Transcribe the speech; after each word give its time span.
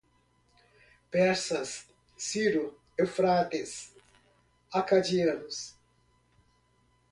Persas, 1.11 1.85
Ciro, 2.17 2.63
Eufrates, 2.97 3.77
acadianos 4.73 5.63